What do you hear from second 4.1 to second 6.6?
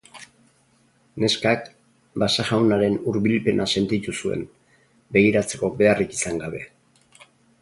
zuen, begiratzeko beharrik izan